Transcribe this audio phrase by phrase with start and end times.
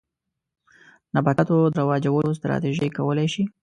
[1.15, 3.43] نباتاتو د رواجولو ستراتیژۍ کولای شي.